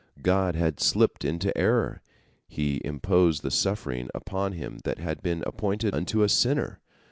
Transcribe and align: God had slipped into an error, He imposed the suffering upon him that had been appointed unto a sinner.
God 0.23 0.55
had 0.55 0.79
slipped 0.79 1.23
into 1.23 1.49
an 1.49 1.53
error, 1.61 2.01
He 2.47 2.81
imposed 2.83 3.43
the 3.43 3.51
suffering 3.51 4.09
upon 4.15 4.53
him 4.53 4.79
that 4.83 4.97
had 4.97 5.21
been 5.21 5.43
appointed 5.45 5.93
unto 5.93 6.23
a 6.23 6.27
sinner. 6.29 6.79